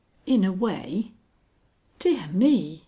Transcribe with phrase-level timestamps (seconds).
[0.25, 1.11] "In a way."
[1.99, 2.79] "Dear me!